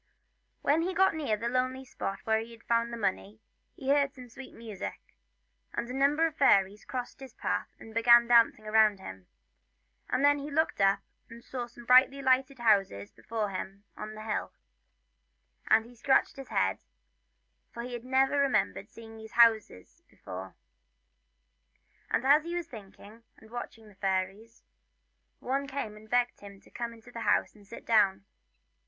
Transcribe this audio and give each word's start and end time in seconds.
When 0.63 0.81
he 0.81 0.95
got 0.95 1.13
near 1.13 1.37
the 1.37 1.47
lonely 1.47 1.85
spot 1.85 2.21
where 2.23 2.39
he 2.39 2.53
had 2.53 2.63
found 2.63 2.91
the 2.91 2.97
money 2.97 3.39
he 3.75 3.89
heard 3.89 4.15
some 4.15 4.29
sweet 4.29 4.51
music, 4.55 4.99
and 5.75 5.87
a 5.87 5.93
number 5.93 6.25
of 6.25 6.35
fairies 6.37 6.85
crossed 6.85 7.19
his 7.19 7.35
path 7.35 7.67
and 7.77 7.93
began 7.93 8.25
dancing 8.25 8.65
all 8.65 8.71
round 8.71 8.99
him, 8.99 9.27
and 10.09 10.25
then 10.25 10.39
as 10.39 10.43
he 10.45 10.49
looked 10.49 10.81
up 10.81 11.01
he 11.29 11.39
saw 11.39 11.67
some 11.67 11.85
brightly 11.85 12.19
lighted 12.19 12.57
houses 12.57 13.11
before 13.11 13.49
him 13.51 13.83
on 13.95 14.15
the 14.15 14.23
hill; 14.23 14.51
and 15.67 15.85
he 15.85 15.93
scratched 15.95 16.35
his 16.35 16.47
head, 16.47 16.79
for 17.71 17.83
he 17.83 17.95
never 17.99 18.39
remembered 18.39 18.87
having 18.87 19.19
seen 19.19 19.27
houses 19.29 19.67
thereabouts 19.67 20.01
before. 20.09 20.55
And 22.09 22.25
as 22.25 22.41
he 22.43 22.55
Old 22.55 22.65
G 22.65 22.69
'wily 22.71 22.85
in. 22.85 22.85
1 22.87 22.93
3 22.95 22.95
was 22.95 22.95
thinking, 22.97 23.23
and 23.37 23.51
watching 23.51 23.87
the 23.87 23.93
fairies, 23.93 24.63
one 25.39 25.67
came 25.67 25.95
and 25.95 26.09
begged 26.09 26.39
him 26.39 26.59
to 26.61 26.71
come 26.71 26.91
into 26.91 27.11
the 27.11 27.19
house 27.21 27.53
and 27.53 27.67
sit 27.67 27.85
down. 27.85 28.25